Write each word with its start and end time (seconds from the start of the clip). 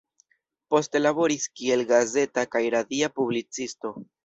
Poste 0.73 1.01
laboris 1.01 1.45
kiel 1.61 1.85
gazeta 1.93 2.47
kaj 2.57 2.65
radia 2.79 3.13
publicisto. 3.21 3.97